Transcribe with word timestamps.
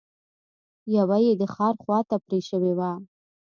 يوه 0.95 1.17
يې 1.25 1.31
د 1.41 1.43
ښار 1.53 1.73
خواته 1.83 2.15
پرې 2.25 2.39
شوې 2.49 2.73
وه. 2.77 2.91